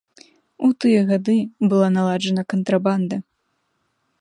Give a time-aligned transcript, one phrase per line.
[0.67, 1.35] У тыя гады
[1.73, 3.17] была наладжана кантрабанда.